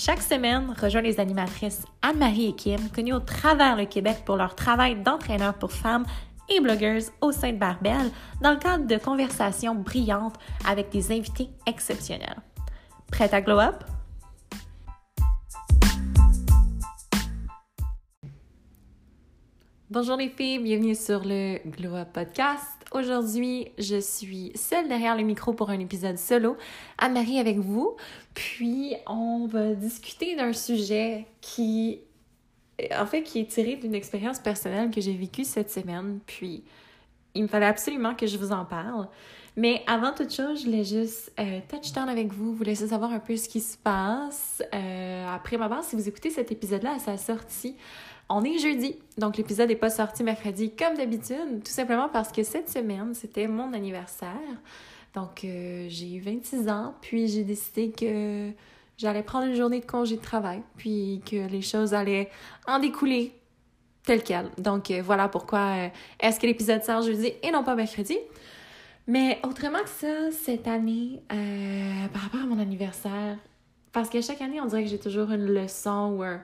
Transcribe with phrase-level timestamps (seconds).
[0.00, 4.54] Chaque semaine, rejoins les animatrices Anne-Marie et Kim, connues au travers le Québec pour leur
[4.54, 6.06] travail d'entraîneur pour femmes
[6.48, 11.48] et blogueuses au sein de Barbel, dans le cadre de conversations brillantes avec des invités
[11.66, 12.36] exceptionnels.
[13.10, 13.82] Prête à glow up?
[19.90, 22.76] Bonjour les filles, bienvenue sur le Glow Podcast.
[22.92, 26.58] Aujourd'hui, je suis seule derrière le micro pour un épisode solo.
[26.98, 27.96] Anne-Marie avec vous.
[28.34, 32.00] Puis, on va discuter d'un sujet qui,
[32.94, 36.20] en fait, qui est tiré d'une expérience personnelle que j'ai vécue cette semaine.
[36.26, 36.64] Puis,
[37.34, 39.08] il me fallait absolument que je vous en parle.
[39.56, 43.10] Mais avant toute chose, je voulais juste euh, touch down avec vous, vous laisser savoir
[43.10, 44.62] un peu ce qui se passe.
[44.74, 47.74] Euh, après ma base, si vous écoutez cet épisode-là à sa sortie,
[48.28, 52.42] on est jeudi, donc l'épisode n'est pas sorti mercredi comme d'habitude, tout simplement parce que
[52.42, 54.32] cette semaine, c'était mon anniversaire.
[55.14, 58.50] Donc euh, j'ai eu 26 ans, puis j'ai décidé que
[58.98, 62.30] j'allais prendre une journée de congé de travail, puis que les choses allaient
[62.66, 63.32] en découler
[64.04, 64.50] tel quel.
[64.58, 65.88] Donc euh, voilà pourquoi euh,
[66.20, 68.18] est-ce que l'épisode sort jeudi et non pas mercredi?
[69.06, 71.22] Mais autrement que ça, cette année,
[72.12, 73.38] par rapport à mon anniversaire,
[73.90, 76.42] parce que chaque année, on dirait que j'ai toujours une leçon ou un,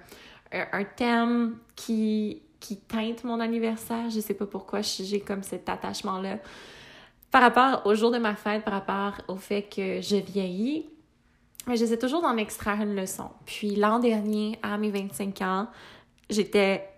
[0.72, 4.10] un thème qui, qui teinte mon anniversaire.
[4.10, 6.38] Je sais pas pourquoi j'ai comme cet attachement-là.
[7.30, 10.86] Par rapport au jour de ma fête, par rapport au fait que je vieillis,
[11.66, 13.30] mais j'essaie toujours d'en extraire une leçon.
[13.46, 15.68] Puis l'an dernier, à mes 25 ans,
[16.30, 16.88] j'étais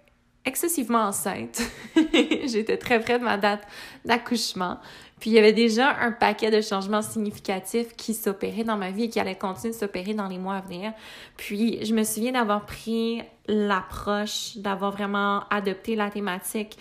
[0.45, 1.63] excessivement enceinte.
[2.47, 3.67] j'étais très près de ma date
[4.05, 4.79] d'accouchement.
[5.21, 9.05] Puis il y avait déjà un paquet de changements significatifs qui s'opéraient dans ma vie
[9.05, 10.93] et qui allaient continuer de s'opérer dans les mois à venir.
[11.37, 16.77] Puis je me souviens d'avoir pris l'approche, d'avoir vraiment adopté la thématique,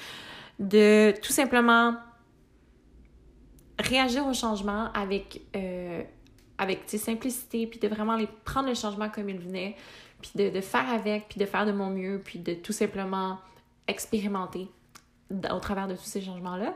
[0.60, 1.96] de tout simplement
[3.80, 6.04] réagir au changement avec, euh,
[6.86, 9.76] simplicité, puis de vraiment les, prendre le changement comme il venait,
[10.22, 13.38] puis de, de faire avec, puis de faire de mon mieux, puis de tout simplement
[13.88, 14.70] expérimenter
[15.32, 16.74] au travers de tous ces changements-là.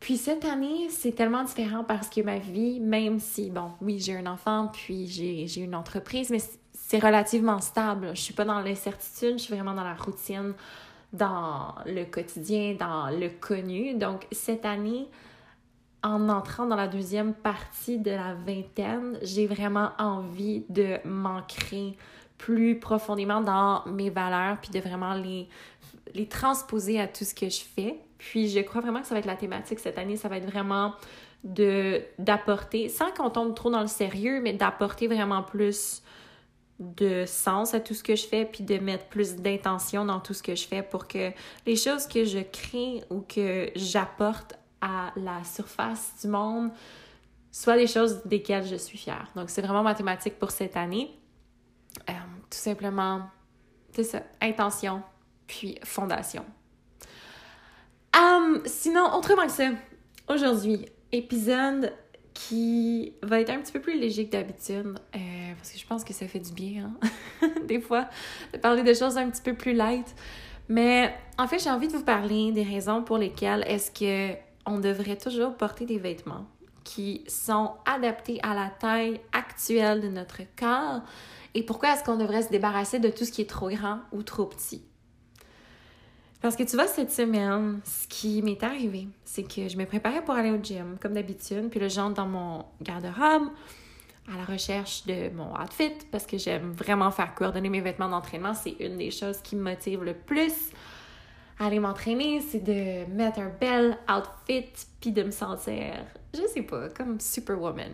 [0.00, 4.16] Puis cette année, c'est tellement différent parce que ma vie, même si, bon, oui, j'ai
[4.16, 6.40] un enfant, puis j'ai une entreprise, mais
[6.90, 8.10] c'est relativement stable.
[8.14, 10.54] Je suis pas dans l'incertitude, je suis vraiment dans la routine,
[11.12, 13.94] dans le quotidien, dans le connu.
[13.94, 15.06] Donc cette année,
[16.02, 21.96] en entrant dans la deuxième partie de la vingtaine, j'ai vraiment envie de m'ancrer
[22.38, 25.48] plus profondément dans mes valeurs, puis de vraiment les,
[26.26, 28.00] transposer à tout ce que je fais.
[28.18, 30.50] Puis je crois vraiment que ça va être la thématique cette année, ça va être
[30.50, 30.94] vraiment
[31.44, 36.02] d'apporter, sans qu'on tombe trop dans le sérieux, mais d'apporter vraiment plus
[36.80, 40.34] de sens à tout ce que je fais, puis de mettre plus d'intention dans tout
[40.34, 41.30] ce que je fais pour que
[41.66, 46.70] les choses que je crée ou que j'apporte à la surface du monde
[47.52, 49.28] soient des choses desquelles je suis fière.
[49.36, 51.10] Donc c'est vraiment ma thématique pour cette année.
[52.08, 52.12] Euh,
[52.48, 53.28] tout simplement,
[53.92, 55.02] c'est ça, intention,
[55.46, 56.44] puis fondation.
[58.16, 59.70] Um, sinon, autrement que ça,
[60.28, 61.92] aujourd'hui, épisode
[62.48, 66.04] qui va être un petit peu plus léger que d'habitude, euh, parce que je pense
[66.04, 66.92] que ça fait du bien,
[67.42, 67.48] hein?
[67.66, 68.08] des fois,
[68.52, 70.14] de parler de choses un petit peu plus light.
[70.68, 74.36] Mais en fait, j'ai envie de vous parler des raisons pour lesquelles est-ce que
[74.66, 76.46] on devrait toujours porter des vêtements
[76.84, 81.02] qui sont adaptés à la taille actuelle de notre corps
[81.54, 84.22] et pourquoi est-ce qu'on devrait se débarrasser de tout ce qui est trop grand ou
[84.22, 84.82] trop petit.
[86.40, 90.24] Parce que tu vois, cette semaine, ce qui m'est arrivé, c'est que je me préparais
[90.24, 93.50] pour aller au gym, comme d'habitude, puis le j'entre dans mon garde-robe
[94.32, 98.54] à la recherche de mon outfit, parce que j'aime vraiment faire coordonner mes vêtements d'entraînement.
[98.54, 100.70] C'est une des choses qui me motive le plus
[101.58, 105.92] à aller m'entraîner, c'est de mettre un bel outfit, puis de me sentir,
[106.32, 107.92] je sais pas, comme superwoman.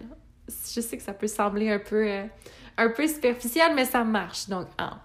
[0.48, 2.24] Je sais que ça peut sembler un peu, euh,
[2.76, 4.48] un peu superficiel, mais ça marche.
[4.48, 5.00] Donc, ah.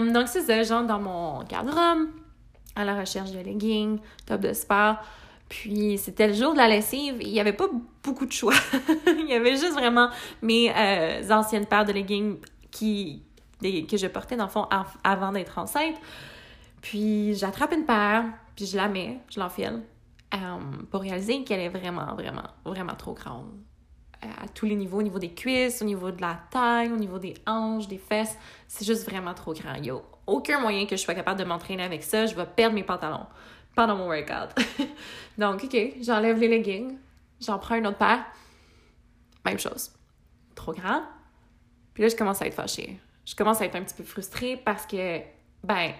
[0.00, 2.19] donc c'est ça, j'entre dans mon garde-robe
[2.80, 4.96] à la recherche de leggings, top de sport.
[5.48, 7.68] Puis c'était le jour de la lessive, il n'y avait pas
[8.04, 8.54] beaucoup de choix.
[9.06, 10.08] il y avait juste vraiment
[10.42, 12.38] mes euh, anciennes paires de leggings
[12.70, 13.22] qui,
[13.60, 14.68] que je portais dans le fond
[15.02, 15.96] avant d'être enceinte.
[16.80, 18.24] Puis j'attrape une paire,
[18.54, 19.82] puis je la mets, je l'enfile,
[20.32, 20.38] euh,
[20.90, 23.50] pour réaliser qu'elle est vraiment, vraiment, vraiment trop grande.
[24.22, 27.18] À tous les niveaux, au niveau des cuisses, au niveau de la taille, au niveau
[27.18, 28.36] des hanches, des fesses,
[28.68, 29.76] c'est juste vraiment trop grand.
[29.76, 32.82] Yo, aucun moyen que je sois capable de m'entraîner avec ça, je vais perdre mes
[32.82, 33.26] pantalons.
[33.74, 34.54] pendant mon workout.
[35.38, 36.98] Donc, OK, j'enlève les leggings,
[37.40, 38.24] j'en prends une autre paire.
[39.44, 39.92] Même chose.
[40.54, 41.02] Trop grand.
[41.94, 43.00] Puis là, je commence à être fâchée.
[43.24, 45.20] Je commence à être un petit peu frustrée parce que,
[45.64, 45.92] ben,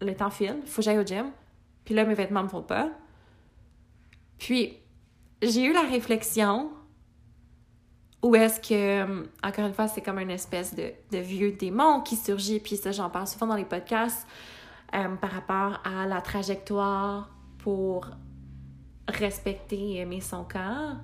[0.00, 1.32] le temps file, il faut que j'aille au gym.
[1.84, 2.90] Puis là, mes vêtements me font pas.
[4.38, 4.76] Puis,
[5.42, 6.70] j'ai eu la réflexion
[8.22, 12.60] où est-ce que, encore une fois, c'est comme une espèce de, vieux démon qui surgit,
[12.60, 14.26] puis ça, j'en parle souvent dans les podcasts,
[14.94, 18.06] euh, par rapport à la trajectoire pour
[19.08, 20.96] respecter et aimer son corps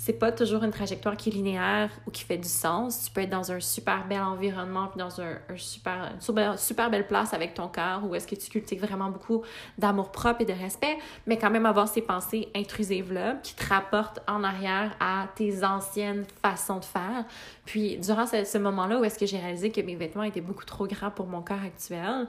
[0.00, 3.04] c'est pas toujours une trajectoire qui est linéaire ou qui fait du sens.
[3.04, 7.08] Tu peux être dans un super bel environnement, puis dans un, super, une super, belle
[7.08, 9.42] place avec ton corps, où est-ce que tu cultives vraiment beaucoup
[9.76, 10.96] d'amour propre et de respect,
[11.26, 16.24] mais quand même avoir ces pensées intrusives-là qui te rapportent en arrière à tes anciennes
[16.42, 17.24] façons de faire.
[17.64, 20.64] Puis, durant ce, ce moment-là où est-ce que j'ai réalisé que mes vêtements étaient beaucoup
[20.64, 22.28] trop grands pour mon corps actuel,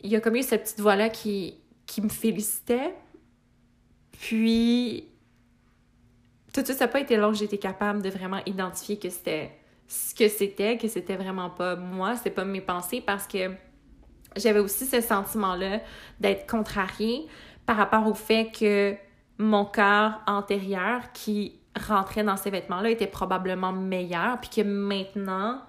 [0.00, 2.94] il y a comme eu cette petite voix-là qui, qui me félicitait.
[4.12, 5.04] Puis,
[6.62, 9.52] tout ça, n'a pas été long que j'étais capable de vraiment identifier que c'était
[9.86, 13.50] ce que c'était, que c'était vraiment pas moi, c'était pas mes pensées parce que
[14.36, 15.80] j'avais aussi ce sentiment-là
[16.20, 17.26] d'être contrariée
[17.64, 18.94] par rapport au fait que
[19.38, 25.60] mon corps antérieur qui rentrait dans ces vêtements-là était probablement meilleur, puis que maintenant,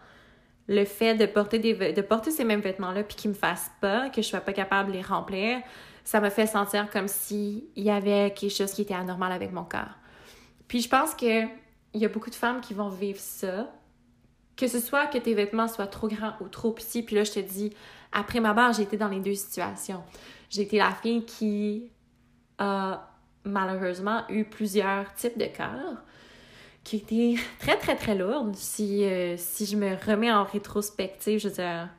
[0.68, 4.10] le fait de porter, des, de porter ces mêmes vêtements-là, puis qu'ils me fassent pas,
[4.10, 5.60] que je sois pas capable de les remplir,
[6.04, 9.64] ça me fait sentir comme s'il y avait quelque chose qui était anormal avec mon
[9.64, 9.99] corps.
[10.70, 11.50] Puis je pense qu'il
[11.94, 13.70] y a beaucoup de femmes qui vont vivre ça.
[14.56, 17.04] Que ce soit que tes vêtements soient trop grands ou trop petits.
[17.04, 17.74] Puis là, je te dis,
[18.14, 20.04] après ma barre, j'ai été dans les deux situations.
[20.50, 21.92] J'ai été la fille qui
[22.58, 23.10] a
[23.44, 25.98] malheureusement eu plusieurs types de corps
[26.84, 28.56] qui étaient très, très, très lourdes.
[28.56, 31.90] Si, euh, si je me remets en rétrospective, je veux dire,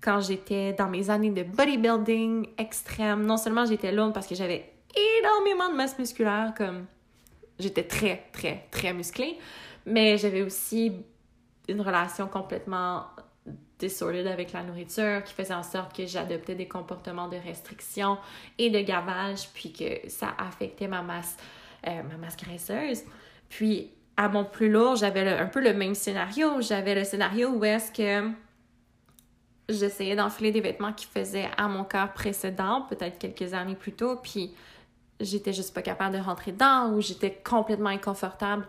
[0.00, 4.72] quand j'étais dans mes années de bodybuilding extrême, non seulement j'étais lourde parce que j'avais
[5.20, 6.86] énormément de masse musculaire, comme
[7.58, 9.38] j'étais très, très, très musclée,
[9.86, 10.92] mais j'avais aussi
[11.68, 13.06] une relation complètement
[13.78, 18.18] disordered avec la nourriture qui faisait en sorte que j'adoptais des comportements de restriction
[18.58, 21.36] et de gavage, puis que ça affectait ma masse,
[21.86, 23.02] euh, ma masse graisseuse.
[23.48, 26.60] Puis, à mon plus lourd, j'avais un peu le même scénario.
[26.60, 28.30] J'avais le scénario où est-ce que
[29.68, 34.16] j'essayais d'enfiler des vêtements qui faisaient à mon corps précédent, peut-être quelques années plus tôt,
[34.16, 34.54] puis
[35.20, 38.66] j'étais juste pas capable de rentrer dedans ou j'étais complètement inconfortable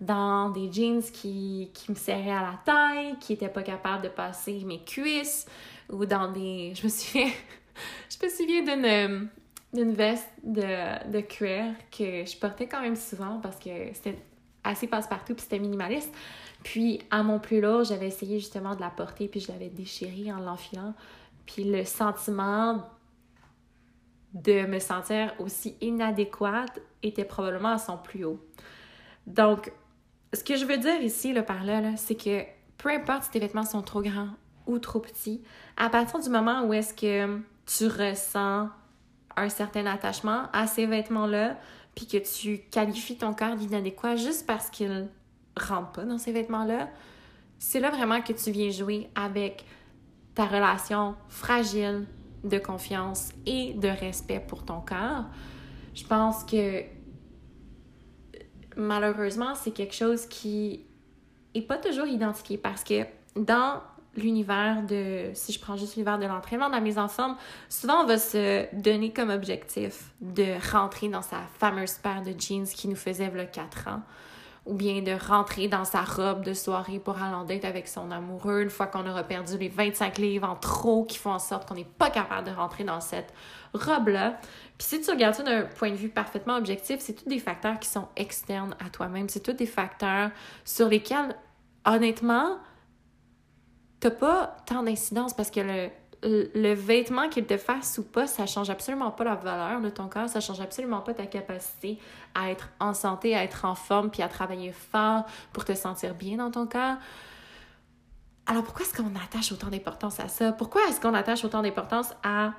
[0.00, 4.08] dans des jeans qui, qui me serraient à la taille, qui étaient pas capables de
[4.08, 5.46] passer mes cuisses
[5.90, 6.72] ou dans des...
[6.74, 7.30] Je me souviens...
[8.10, 9.30] je me souviens d'une
[9.72, 14.18] d'une veste de, de cuir que je portais quand même souvent parce que c'était
[14.64, 16.12] assez passe-partout puis c'était minimaliste.
[16.62, 20.30] Puis à mon plus lourd, j'avais essayé justement de la porter puis je l'avais déchirée
[20.32, 20.94] en l'enfilant.
[21.46, 22.82] Puis le sentiment
[24.34, 28.40] de me sentir aussi inadéquate était probablement à son plus haut.
[29.26, 29.72] Donc,
[30.32, 32.42] ce que je veux dire ici, par là, c'est que
[32.78, 34.30] peu importe si tes vêtements sont trop grands
[34.66, 35.42] ou trop petits,
[35.76, 38.68] à partir du moment où est-ce que tu ressens
[39.36, 41.58] un certain attachement à ces vêtements-là,
[41.94, 45.08] puis que tu qualifies ton corps d'inadéquat juste parce qu'il
[45.56, 46.88] rentre pas dans ces vêtements-là,
[47.58, 49.64] c'est là vraiment que tu viens jouer avec
[50.34, 52.06] ta relation fragile
[52.44, 55.24] de confiance et de respect pour ton corps.
[55.94, 56.82] Je pense que
[58.76, 60.86] malheureusement, c'est quelque chose qui
[61.54, 63.04] est pas toujours identifié parce que
[63.36, 63.80] dans
[64.16, 67.36] l'univers de, si je prends juste l'univers de l'entraînement dans mes ensembles,
[67.68, 72.66] souvent on va se donner comme objectif de rentrer dans sa fameuse paire de jeans
[72.66, 74.02] qui nous faisait le 4 ans
[74.64, 78.10] ou bien de rentrer dans sa robe de soirée pour aller en date avec son
[78.12, 81.68] amoureux une fois qu'on aura perdu les 25 livres en trop qui font en sorte
[81.68, 83.34] qu'on n'est pas capable de rentrer dans cette
[83.74, 84.38] robe-là.
[84.78, 87.80] Puis si tu regardes ça d'un point de vue parfaitement objectif, c'est tous des facteurs
[87.80, 89.28] qui sont externes à toi-même.
[89.28, 90.30] C'est tous des facteurs
[90.64, 91.36] sur lesquels,
[91.84, 92.58] honnêtement,
[93.98, 95.90] t'as pas tant d'incidence parce que le,
[96.22, 100.08] le vêtement qu'il te fasse ou pas, ça change absolument pas la valeur de ton
[100.08, 101.98] corps, ça change absolument pas ta capacité
[102.34, 106.14] à être en santé, à être en forme, puis à travailler fort pour te sentir
[106.14, 106.96] bien dans ton corps.
[108.46, 110.52] Alors pourquoi est-ce qu'on attache autant d'importance à ça?
[110.52, 112.52] Pourquoi est-ce qu'on attache autant d'importance à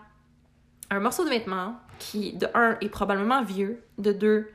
[0.90, 4.50] un morceau de vêtement qui, de un, est probablement vieux, de deux,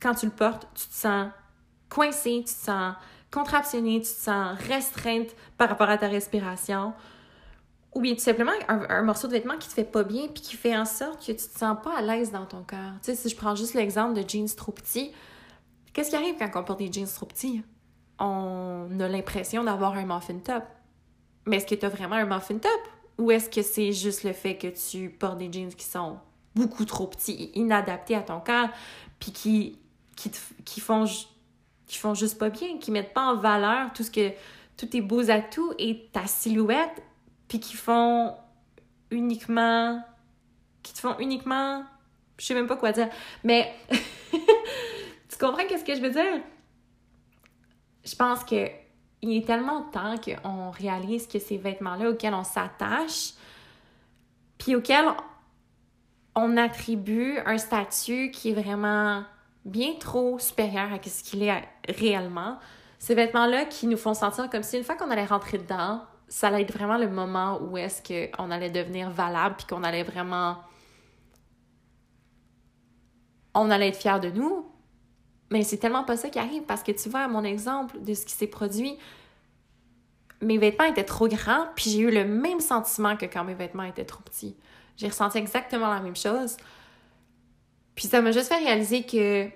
[0.00, 1.28] quand tu le portes, tu te sens
[1.88, 2.94] coincé, tu te sens
[3.30, 6.94] contraptionné, tu te sens restreinte par rapport à ta respiration,
[7.94, 10.56] ou bien tout simplement un, morceau de vêtement qui te fait pas bien puis qui
[10.56, 12.92] fait en sorte que tu te sens pas à l'aise dans ton corps.
[13.02, 15.12] Tu sais, si je prends juste l'exemple de jeans trop petits,
[15.92, 17.62] qu'est-ce qui arrive quand on porte des jeans trop petits?
[18.18, 20.64] On a l'impression d'avoir un muffin top.
[21.46, 22.80] Mais est-ce que tu as vraiment un muffin top?
[23.16, 26.18] Ou est-ce que c'est juste le fait que tu portes des jeans qui sont
[26.54, 28.68] beaucoup trop petits, inadaptés à ton corps,
[29.18, 29.78] puis qui,
[30.16, 30.30] qui,
[30.64, 31.04] qui, font,
[31.86, 34.32] qui font juste pas bien, qui mettent pas en valeur tout ce que
[34.76, 37.02] tous tes beaux atouts et ta silhouette,
[37.48, 38.34] puis qui font
[39.10, 40.02] uniquement
[40.82, 41.84] qui te font uniquement
[42.38, 43.08] je sais même pas quoi dire
[43.42, 43.74] mais
[45.28, 46.40] tu comprends qu'est-ce que je veux dire?
[48.04, 48.66] Je pense que
[49.20, 53.32] il est tellement temps qu'on réalise que ces vêtements-là auxquels on s'attache
[54.58, 55.06] puis auxquels
[56.34, 59.24] on attribue un statut qui est vraiment
[59.64, 62.58] bien trop supérieur à ce qu'il est réellement.
[62.98, 66.48] Ces vêtements-là qui nous font sentir comme si une fois qu'on allait rentrer dedans, ça
[66.48, 70.58] allait être vraiment le moment où est-ce qu'on allait devenir valable puis qu'on allait vraiment...
[73.54, 74.66] On allait être fiers de nous.
[75.50, 78.26] Mais c'est tellement pas ça qui arrive parce que tu vois, mon exemple de ce
[78.26, 78.98] qui s'est produit,
[80.42, 83.84] mes vêtements étaient trop grands puis j'ai eu le même sentiment que quand mes vêtements
[83.84, 84.56] étaient trop petits.
[84.96, 86.56] J'ai ressenti exactement la même chose.
[87.94, 89.48] Puis ça m'a juste fait réaliser que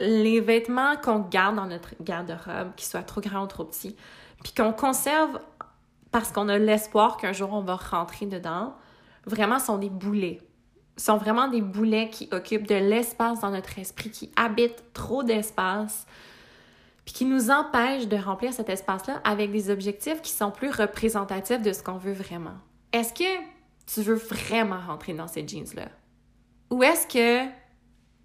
[0.00, 3.96] les vêtements qu'on garde dans notre garde-robe, qu'ils soient trop grands ou trop petits,
[4.42, 5.40] puis qu'on conserve
[6.10, 8.74] parce qu'on a l'espoir qu'un jour on va rentrer dedans,
[9.26, 10.40] vraiment sont des boulets.
[10.96, 16.06] sont vraiment des boulets qui occupent de l'espace dans notre esprit, qui habitent trop d'espace,
[17.04, 21.60] puis qui nous empêchent de remplir cet espace-là avec des objectifs qui sont plus représentatifs
[21.60, 22.54] de ce qu'on veut vraiment.
[22.92, 23.42] Est-ce que
[23.86, 25.88] tu veux vraiment rentrer dans ces jeans-là?
[26.70, 27.50] Ou est-ce que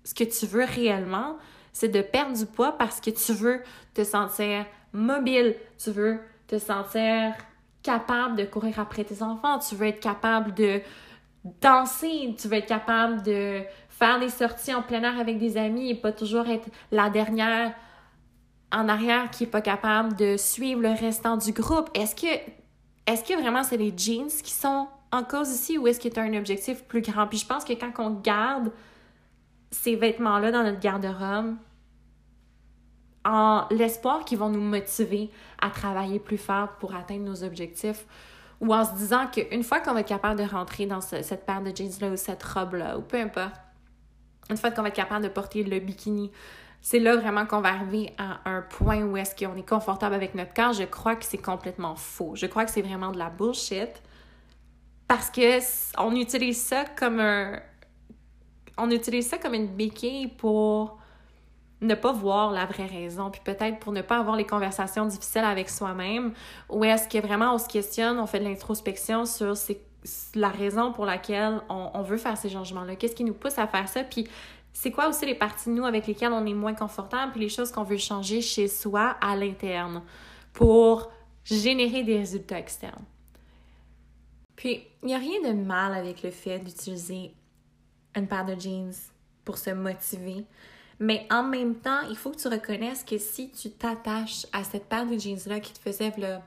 [0.03, 1.37] ce que tu veux réellement,
[1.73, 3.61] c'est de perdre du poids parce que tu veux
[3.93, 7.33] te sentir mobile, tu veux te sentir
[7.83, 10.81] capable de courir après tes enfants, tu veux être capable de
[11.61, 15.89] danser, tu veux être capable de faire des sorties en plein air avec des amis
[15.89, 17.73] et pas toujours être la dernière
[18.71, 21.89] en arrière qui est pas capable de suivre le restant du groupe.
[21.93, 22.27] Est-ce que
[23.07, 26.19] est-ce que vraiment c'est les jeans qui sont en cause ici ou est-ce que tu
[26.19, 27.25] as un objectif plus grand?
[27.25, 28.71] Puis je pense que quand on garde
[29.71, 31.55] ces vêtements-là dans notre garde-robe,
[33.29, 35.29] en l'espoir qu'ils vont nous motiver
[35.61, 38.05] à travailler plus fort pour atteindre nos objectifs,
[38.59, 41.61] ou en se disant qu'une fois qu'on va être capable de rentrer dans cette paire
[41.61, 43.53] de jeans-là ou cette robe-là, ou peu importe,
[44.49, 46.31] une fois qu'on va être capable de porter le bikini,
[46.81, 50.33] c'est là vraiment qu'on va arriver à un point où est-ce qu'on est confortable avec
[50.33, 50.73] notre corps.
[50.73, 52.35] Je crois que c'est complètement faux.
[52.35, 54.01] Je crois que c'est vraiment de la bullshit
[55.07, 55.59] parce que
[56.01, 57.59] on utilise ça comme un
[58.77, 60.98] on utilise ça comme une béquille pour
[61.81, 65.43] ne pas voir la vraie raison, puis peut-être pour ne pas avoir les conversations difficiles
[65.43, 66.33] avec soi-même,
[66.69, 69.53] ou est-ce que vraiment on se questionne, on fait de l'introspection sur
[70.35, 73.87] la raison pour laquelle on, veut faire ces changements-là, qu'est-ce qui nous pousse à faire
[73.87, 74.27] ça, puis
[74.73, 77.49] c'est quoi aussi les parties de nous avec lesquelles on est moins confortable, puis les
[77.49, 80.03] choses qu'on veut changer chez soi à l'interne
[80.53, 81.09] pour
[81.43, 83.05] générer des résultats externes?
[84.55, 87.33] Puis, il n'y a rien de mal avec le fait d'utiliser
[88.13, 88.91] une paire de jeans
[89.45, 90.45] pour se motiver.
[90.99, 94.85] Mais en même temps, il faut que tu reconnaisses que si tu t'attaches à cette
[94.85, 96.37] paire de jeans-là qui te faisait le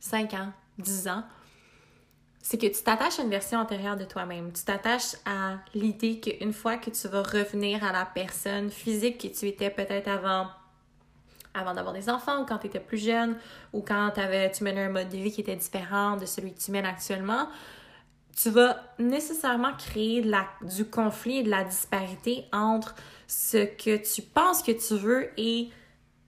[0.00, 1.24] 5 ans, 10 ans,
[2.40, 4.52] c'est que tu t'attaches à une version antérieure de toi-même.
[4.52, 9.28] Tu t'attaches à l'idée qu'une fois que tu vas revenir à la personne physique que
[9.28, 10.48] tu étais peut-être avant
[11.54, 13.36] avant d'avoir des enfants ou quand tu étais plus jeune
[13.74, 16.58] ou quand avais, tu menais un mode de vie qui était différent de celui que
[16.58, 17.46] tu mènes actuellement,
[18.34, 20.24] tu vas nécessairement créer
[20.62, 22.94] du conflit et de la disparité entre
[23.32, 25.70] ce que tu penses que tu veux et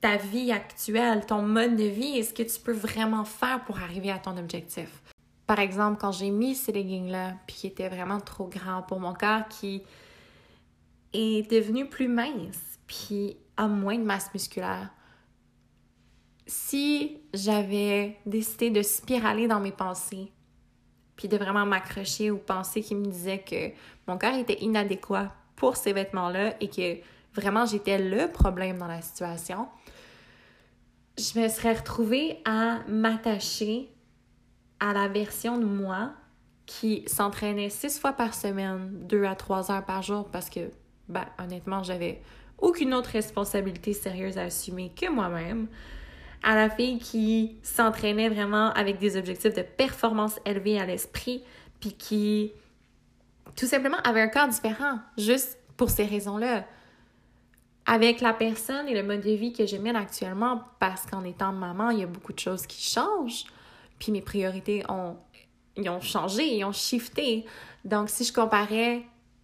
[0.01, 3.77] ta vie actuelle, ton mode de vie et ce que tu peux vraiment faire pour
[3.77, 5.03] arriver à ton objectif.
[5.45, 9.13] Par exemple, quand j'ai mis ces leggings-là, puis qui étaient vraiment trop grands pour mon
[9.13, 9.83] corps, qui
[11.13, 14.89] est devenu plus mince, puis a moins de masse musculaire.
[16.47, 20.31] Si j'avais décidé de spiraler dans mes pensées,
[21.15, 23.69] puis de vraiment m'accrocher aux pensées qui me disaient que
[24.07, 26.97] mon corps était inadéquat pour ces vêtements-là et que
[27.33, 29.67] vraiment j'étais le problème dans la situation,
[31.17, 33.89] je me serais retrouvée à m'attacher
[34.79, 36.11] à la version de moi
[36.65, 40.71] qui s'entraînait six fois par semaine, deux à trois heures par jour, parce que,
[41.07, 42.21] ben, honnêtement, j'avais
[42.57, 45.67] aucune autre responsabilité sérieuse à assumer que moi-même.
[46.43, 51.43] À la fille qui s'entraînait vraiment avec des objectifs de performance élevés à l'esprit,
[51.79, 52.51] puis qui,
[53.55, 56.65] tout simplement, avait un corps différent, juste pour ces raisons-là.
[57.85, 61.51] Avec la personne et le mode de vie que je mène actuellement, parce qu'en étant
[61.51, 63.45] maman, il y a beaucoup de choses qui changent
[63.99, 65.17] puis mes priorités ont,
[65.77, 67.45] ils ont changé, ils ont shifté.
[67.83, 69.03] Donc, si je comparais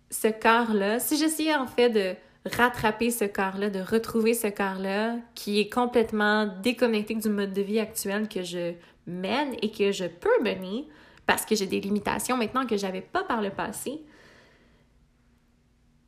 [0.10, 2.16] ce corps-là, si j'essayais en fait de
[2.46, 7.80] rattraper ce corps-là, de retrouver ce corps-là qui est complètement déconnecté du mode de vie
[7.80, 8.74] actuel que je
[9.08, 10.88] mène et que je peux mener,
[11.26, 14.02] parce que j'ai des limitations maintenant que j'avais pas par le passé,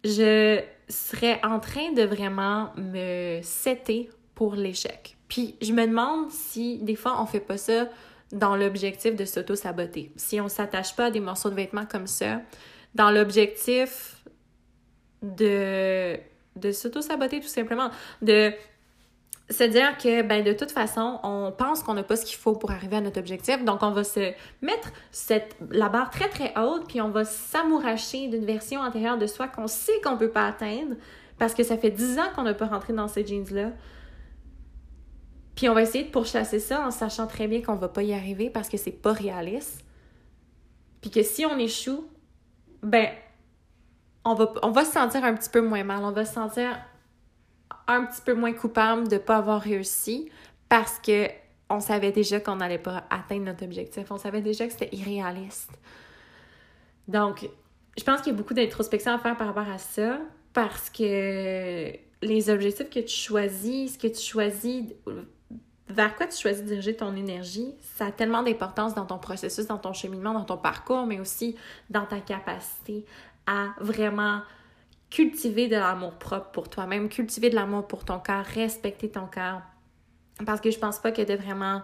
[0.04, 5.16] je serais en train de vraiment me setter pour l'échec.
[5.28, 7.88] Puis je me demande si des fois on fait pas ça
[8.32, 10.12] dans l'objectif de s'auto-saboter.
[10.16, 12.42] Si on s'attache pas à des morceaux de vêtements comme ça,
[12.96, 14.24] dans l'objectif
[15.22, 16.18] de,
[16.56, 17.90] de s'auto-saboter tout simplement,
[18.22, 18.52] de
[19.50, 22.56] se dire que ben, de toute façon, on pense qu'on n'a pas ce qu'il faut
[22.56, 23.64] pour arriver à notre objectif.
[23.64, 28.28] Donc, on va se mettre cette, la barre très, très haute, puis on va s'amouracher
[28.28, 30.96] d'une version antérieure de soi qu'on sait qu'on ne peut pas atteindre
[31.38, 33.72] parce que ça fait 10 ans qu'on n'a pas rentré dans ces jeans-là.
[35.56, 38.14] Puis on va essayer de pourchasser ça en sachant très bien qu'on va pas y
[38.14, 39.86] arriver parce que c'est pas réaliste.
[41.02, 42.08] Puis que si on échoue,
[42.82, 43.10] ben,
[44.26, 46.04] on va, on va se sentir un petit peu moins mal.
[46.04, 46.78] On va se sentir
[47.88, 50.30] un petit peu moins coupable de ne pas avoir réussi
[50.70, 51.28] parce que
[51.70, 54.12] on savait déjà qu'on n'allait pas atteindre notre objectif.
[54.12, 55.72] On savait déjà que c'était irréaliste.
[57.08, 57.50] Donc,
[57.98, 60.20] je pense qu'il y a beaucoup d'introspection à faire par rapport à ça
[60.54, 64.86] parce que les objectifs que tu choisis, ce que tu choisis,
[65.90, 69.68] vers quoi tu choisis de diriger ton énergie, ça a tellement d'importance dans ton processus,
[69.68, 71.56] dans ton cheminement, dans ton parcours, mais aussi
[71.90, 73.06] dans ta capacité
[73.46, 74.42] à vraiment
[75.14, 79.62] cultiver de l'amour propre pour toi-même, cultiver de l'amour pour ton corps, respecter ton corps.
[80.44, 81.84] Parce que je pense pas que de vraiment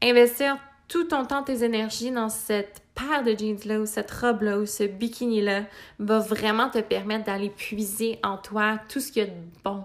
[0.00, 4.66] investir tout ton temps, tes énergies dans cette paire de jeans-là ou cette robe-là ou
[4.66, 5.64] ce bikini-là
[5.98, 9.84] va vraiment te permettre d'aller puiser en toi tout ce qu'il y a de bon.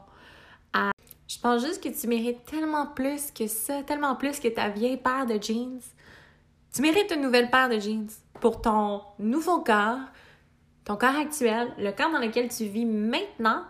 [1.28, 4.98] Je pense juste que tu mérites tellement plus que ça, tellement plus que ta vieille
[4.98, 5.80] paire de jeans.
[6.74, 8.10] Tu mérites une nouvelle paire de jeans
[8.42, 10.02] pour ton nouveau corps,
[10.86, 13.64] ton corps actuel, le corps dans lequel tu vis maintenant,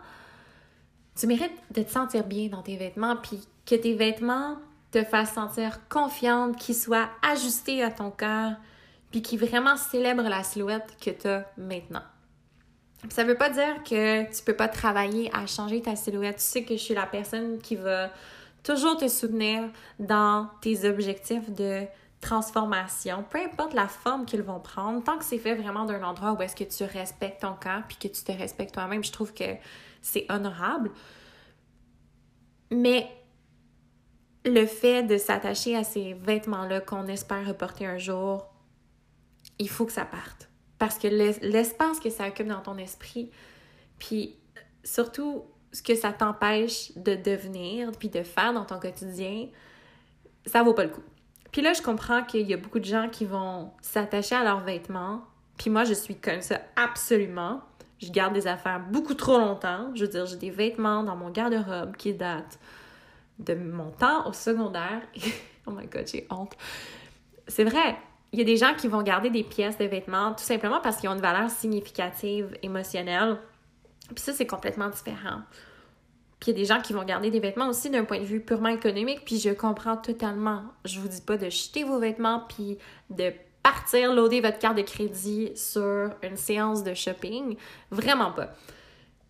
[1.18, 4.56] tu mérites de te sentir bien dans tes vêtements, puis que tes vêtements
[4.90, 8.54] te fassent sentir confiante, qu'ils soient ajustés à ton corps,
[9.10, 12.02] puis qu'ils vraiment célèbrent la silhouette que tu as maintenant.
[13.08, 16.36] Ça veut pas dire que tu peux pas travailler à changer ta silhouette.
[16.36, 18.10] Tu sais que je suis la personne qui va
[18.62, 19.64] toujours te soutenir
[19.98, 21.84] dans tes objectifs de
[22.22, 26.32] transformation, peu importe la forme qu'ils vont prendre, tant que c'est fait vraiment d'un endroit
[26.32, 29.34] où est-ce que tu respectes ton corps puis que tu te respectes toi-même, je trouve
[29.34, 29.56] que
[30.00, 30.90] c'est honorable.
[32.70, 33.10] Mais
[34.44, 38.46] le fait de s'attacher à ces vêtements-là qu'on espère reporter un jour,
[39.58, 40.48] il faut que ça parte.
[40.78, 43.30] Parce que l'espace que ça occupe dans ton esprit,
[43.98, 44.36] puis
[44.84, 49.48] surtout ce que ça t'empêche de devenir, puis de faire dans ton quotidien,
[50.46, 51.02] ça vaut pas le coup.
[51.52, 54.60] Puis là, je comprends qu'il y a beaucoup de gens qui vont s'attacher à leurs
[54.60, 55.22] vêtements.
[55.58, 57.60] Puis moi, je suis comme ça absolument.
[57.98, 59.90] Je garde des affaires beaucoup trop longtemps.
[59.94, 62.58] Je veux dire, j'ai des vêtements dans mon garde-robe qui datent
[63.38, 65.02] de mon temps au secondaire.
[65.66, 66.56] oh my god, j'ai honte.
[67.46, 67.96] C'est vrai,
[68.32, 70.96] il y a des gens qui vont garder des pièces de vêtements tout simplement parce
[70.96, 73.38] qu'ils ont une valeur significative émotionnelle.
[74.08, 75.42] Puis ça, c'est complètement différent.
[76.42, 78.24] Puis il y a des gens qui vont garder des vêtements aussi d'un point de
[78.24, 80.64] vue purement économique, puis je comprends totalement.
[80.84, 82.78] Je vous dis pas de jeter vos vêtements puis
[83.10, 87.56] de partir loader votre carte de crédit sur une séance de shopping.
[87.92, 88.54] Vraiment pas.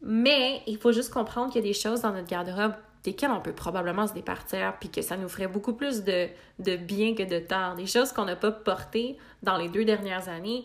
[0.00, 2.72] Mais il faut juste comprendre qu'il y a des choses dans notre garde-robe
[3.04, 6.28] desquelles on peut probablement se départir, puis que ça nous ferait beaucoup plus de,
[6.60, 7.74] de bien que de tort.
[7.74, 10.64] Des choses qu'on n'a pas portées dans les deux dernières années,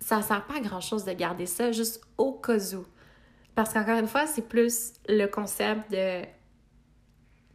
[0.00, 2.84] ça sert pas à grand-chose de garder ça juste au cas où.
[3.58, 6.22] Parce qu'encore une fois, c'est plus le concept de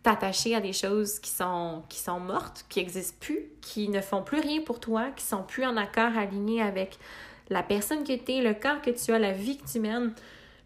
[0.03, 4.21] t'attacher à des choses qui sont, qui sont mortes, qui n'existent plus, qui ne font
[4.21, 6.99] plus rien pour toi, qui sont plus en accord aligné avec
[7.47, 10.13] la personne que tu es, le corps que tu as, la vie que tu mènes.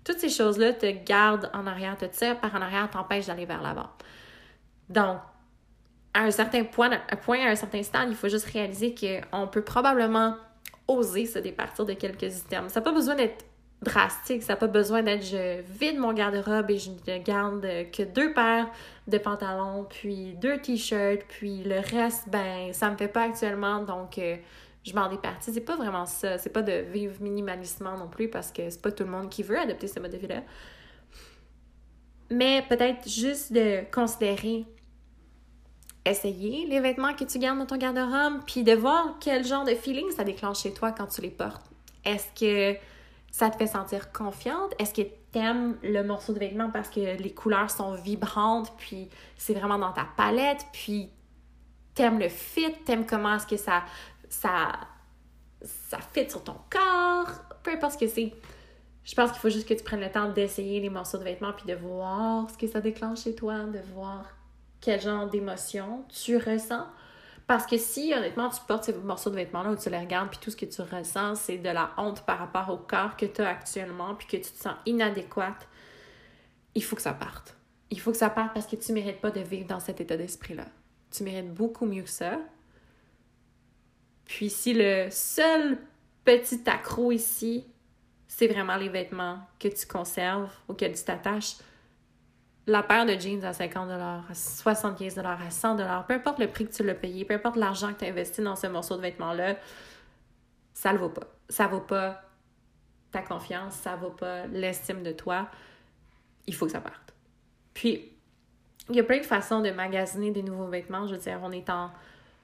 [0.03, 3.61] Toutes ces choses-là te gardent en arrière, te tirent par en arrière, t'empêchent d'aller vers
[3.61, 3.91] l'avant.
[4.89, 5.19] Donc,
[6.15, 8.95] à un certain point, à un point, à un certain stade, il faut juste réaliser
[8.95, 10.35] qu'on peut probablement
[10.87, 12.73] oser se départir de quelques items.
[12.73, 13.45] Ça n'a pas besoin d'être
[13.81, 14.43] drastique.
[14.43, 17.61] Ça n'a pas besoin d'être je vide mon garde-robe et je ne garde
[17.91, 18.67] que deux paires
[19.07, 24.17] de pantalons, puis deux t-shirts, puis le reste, ben, ça me fait pas actuellement, donc
[24.17, 24.35] euh,
[24.83, 25.53] je m'en départis.
[25.53, 26.37] C'est pas vraiment ça.
[26.37, 29.43] C'est pas de vivre minimalistement non plus parce que c'est pas tout le monde qui
[29.43, 30.43] veut adopter ce mode de vie-là.
[32.29, 34.65] Mais peut-être juste de considérer
[36.05, 39.75] essayer les vêtements que tu gardes dans ton garde-robe, puis de voir quel genre de
[39.75, 41.65] feeling ça déclenche chez toi quand tu les portes.
[42.05, 42.79] Est-ce que
[43.31, 44.73] ça te fait sentir confiante?
[44.79, 49.53] Est-ce que t'aimes le morceau de vêtement parce que les couleurs sont vibrantes, puis c'est
[49.53, 51.09] vraiment dans ta palette, puis
[51.93, 53.83] t'aimes le fit, t'aimes comment est-ce que ça,
[54.29, 54.71] ça,
[55.61, 57.31] ça fit sur ton corps,
[57.63, 58.33] peu importe ce que c'est.
[59.03, 61.53] Je pense qu'il faut juste que tu prennes le temps d'essayer les morceaux de vêtements
[61.53, 64.25] puis de voir ce que ça déclenche chez toi, de voir
[64.81, 66.85] quel genre d'émotion tu ressens.
[67.47, 70.39] Parce que si, honnêtement, tu portes ces morceaux de vêtements-là où tu les regardes, puis
[70.41, 73.41] tout ce que tu ressens, c'est de la honte par rapport au corps que tu
[73.41, 75.67] as actuellement, puis que tu te sens inadéquate,
[76.75, 77.55] il faut que ça parte.
[77.89, 80.01] Il faut que ça parte parce que tu ne mérites pas de vivre dans cet
[80.01, 80.65] état d'esprit-là.
[81.09, 82.37] Tu mérites beaucoup mieux que ça.
[84.25, 85.77] Puis si le seul
[86.25, 87.65] petit accro ici,
[88.27, 91.55] c'est vraiment les vêtements que tu conserves, auxquels tu t'attaches,
[92.67, 96.73] la paire de jeans à 50 à 75 à 100 peu importe le prix que
[96.73, 99.55] tu l'as payé, peu importe l'argent que tu as investi dans ce morceau de vêtement-là,
[100.73, 101.27] ça le vaut pas.
[101.49, 102.21] Ça vaut pas
[103.11, 105.47] ta confiance, ça vaut pas l'estime de toi.
[106.45, 107.13] Il faut que ça parte.
[107.73, 108.11] Puis,
[108.89, 111.07] il y a plein de façons de magasiner des nouveaux vêtements.
[111.07, 111.89] Je veux dire, on est en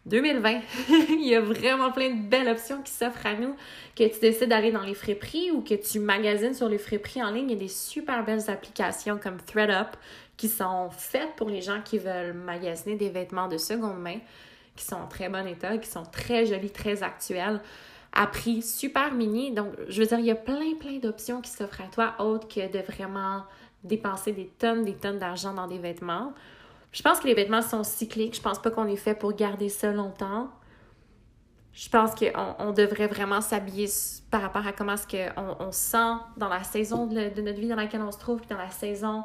[0.06, 0.62] 2020.
[1.10, 3.56] il y a vraiment plein de belles options qui s'offrent à nous.
[3.96, 7.32] Que tu décides d'aller dans les prix ou que tu magasines sur les prix en
[7.32, 9.96] ligne, il y a des super belles applications comme ThreadUp
[10.38, 14.18] qui sont faites pour les gens qui veulent magasiner des vêtements de seconde main,
[14.76, 17.62] qui sont en très bon état, qui sont très jolis, très actuels,
[18.12, 19.52] à prix super mini.
[19.52, 22.48] Donc, je veux dire, il y a plein, plein d'options qui s'offrent à toi, autres
[22.48, 23.44] que de vraiment
[23.84, 26.34] dépenser des tonnes, des tonnes d'argent dans des vêtements.
[26.93, 28.36] Je pense que les vêtements sont cycliques.
[28.36, 30.49] Je pense pas qu'on est fait pour garder ça longtemps.
[31.73, 33.89] Je pense qu'on on devrait vraiment s'habiller
[34.29, 37.75] par rapport à comment est-ce qu'on on sent dans la saison de, notre vie dans
[37.75, 39.23] laquelle on se trouve, puis dans la saison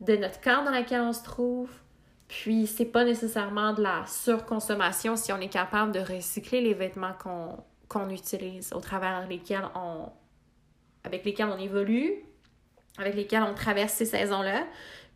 [0.00, 1.70] de notre corps dans laquelle on se trouve.
[2.28, 7.14] Puis c'est pas nécessairement de la surconsommation si on est capable de recycler les vêtements
[7.88, 10.08] qu'on utilise, au travers lesquels on
[11.04, 12.14] avec lesquels on évolue,
[12.96, 14.64] avec lesquels on traverse ces saisons-là,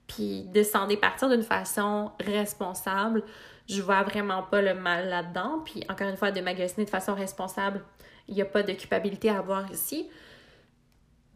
[0.06, 3.22] puis de s'en départir d'une façon responsable,
[3.68, 5.62] je vois vraiment pas le mal là-dedans.
[5.64, 7.82] Puis encore une fois, de magasiner de façon responsable,
[8.28, 10.08] il n'y a pas de culpabilité à avoir ici.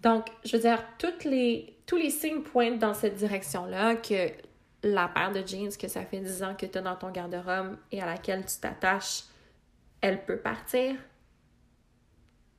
[0.02, 4.30] Donc, je veux dire, toutes les, tous les signes pointent dans cette direction-là que
[4.82, 7.76] la paire de jeans que ça fait 10 ans que tu as dans ton garde-robe
[7.92, 9.24] et à laquelle tu t'attaches,
[10.00, 10.96] elle peut partir.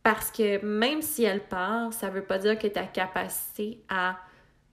[0.04, 4.18] Parce que même si elle part, ça ne veut pas dire que ta capacité à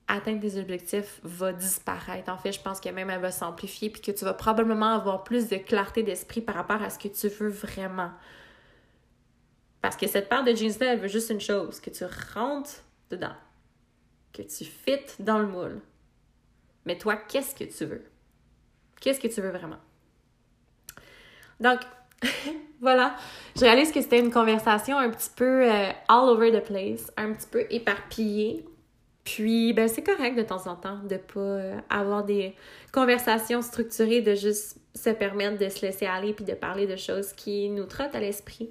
[0.09, 2.31] atteindre tes objectifs va disparaître.
[2.33, 5.23] En fait, je pense que même elle va s'amplifier puis que tu vas probablement avoir
[5.23, 8.11] plus de clarté d'esprit par rapport à ce que tu veux vraiment.
[9.83, 13.35] Parce que cette paire de jeans-là, elle veut juste une chose, que tu rentres dedans,
[14.33, 15.81] que tu fites dans le moule.
[16.85, 18.05] Mais toi, qu'est-ce que tu veux?
[19.01, 19.79] Qu'est-ce que tu veux vraiment?
[21.61, 21.81] Donc,
[22.81, 23.14] voilà,
[23.55, 27.33] je réalise que c'était une conversation un petit peu euh, all over the place, un
[27.33, 28.64] petit peu éparpillée,
[29.35, 32.55] puis, ben, c'est correct de temps en temps de pas euh, avoir des
[32.93, 37.35] conversations structurées, de juste se permettre de se laisser aller puis de parler de choses
[37.35, 38.71] qui nous trottent à l'esprit.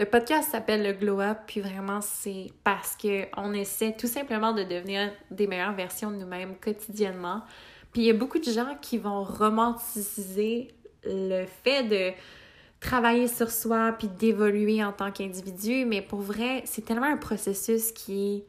[0.00, 4.64] Le podcast s'appelle le Glow Up, puis vraiment, c'est parce qu'on essaie tout simplement de
[4.64, 7.42] devenir des meilleures versions de nous-mêmes quotidiennement.
[7.92, 12.10] Puis il y a beaucoup de gens qui vont romanticiser le fait de
[12.80, 17.92] travailler sur soi puis d'évoluer en tant qu'individu, mais pour vrai, c'est tellement un processus
[17.92, 18.44] qui est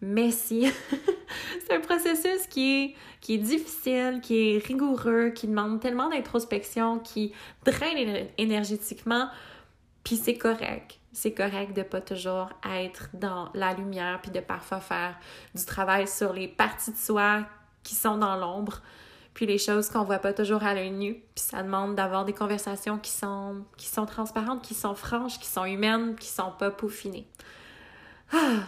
[0.00, 0.72] messy.
[1.66, 6.98] c'est un processus qui est, qui est difficile, qui est rigoureux, qui demande tellement d'introspection,
[6.98, 7.32] qui
[7.64, 9.28] draine énergétiquement.
[10.04, 10.98] Puis c'est correct.
[11.12, 15.18] C'est correct de pas toujours être dans la lumière, puis de parfois faire
[15.54, 17.44] du travail sur les parties de soi
[17.82, 18.80] qui sont dans l'ombre,
[19.34, 21.14] puis les choses qu'on voit pas toujours à l'œil nu.
[21.34, 25.48] Puis ça demande d'avoir des conversations qui sont, qui sont transparentes, qui sont franches, qui
[25.48, 27.26] sont humaines, qui sont pas peaufinées.
[28.32, 28.60] Ah!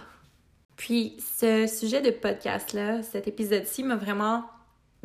[0.83, 4.43] Puis ce sujet de podcast-là, cet épisode-ci m'a vraiment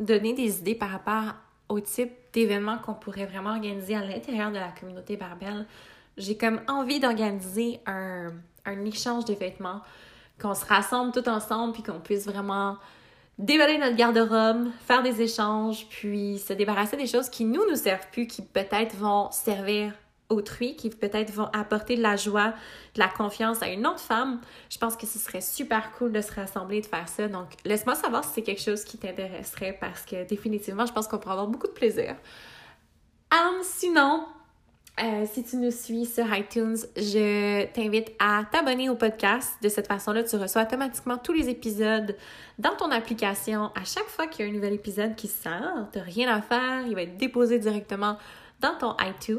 [0.00, 1.36] donné des idées par rapport
[1.68, 5.68] au type d'événements qu'on pourrait vraiment organiser à l'intérieur de la communauté Barbelle.
[6.16, 8.32] J'ai comme envie d'organiser un,
[8.86, 9.80] échange de vêtements,
[10.42, 12.78] qu'on se rassemble tout ensemble, puis qu'on puisse vraiment
[13.38, 18.10] déballer notre garde-robe, faire des échanges, puis se débarrasser des choses qui nous nous servent
[18.10, 19.92] plus, qui peut-être vont servir
[20.28, 22.52] autrui qui peut-être vont apporter de la joie,
[22.94, 26.20] de la confiance à une autre femme, je pense que ce serait super cool de
[26.20, 27.28] se rassembler et de faire ça.
[27.28, 31.18] Donc, laisse-moi savoir si c'est quelque chose qui t'intéresserait parce que définitivement, je pense qu'on
[31.18, 32.14] pourra avoir beaucoup de plaisir.
[33.32, 34.26] Um, sinon,
[35.02, 39.52] euh, si tu nous suis sur iTunes, je t'invite à t'abonner au podcast.
[39.62, 42.16] De cette façon-là, tu reçois automatiquement tous les épisodes
[42.58, 43.70] dans ton application.
[43.76, 46.86] À chaque fois qu'il y a un nouvel épisode qui sort, tu rien à faire,
[46.86, 48.16] il va être déposé directement
[48.60, 49.38] dans ton iTunes.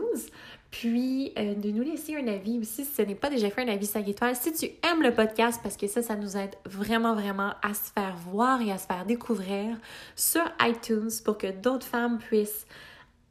[0.71, 3.73] Puis, euh, de nous laisser un avis aussi si ce n'est pas déjà fait, un
[3.73, 4.35] avis 5 étoiles.
[4.35, 7.91] Si tu aimes le podcast, parce que ça, ça nous aide vraiment, vraiment à se
[7.91, 9.77] faire voir et à se faire découvrir
[10.15, 12.67] sur iTunes pour que d'autres femmes puissent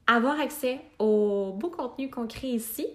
[0.06, 2.86] avoir accès au beau contenu qu'on crée ici.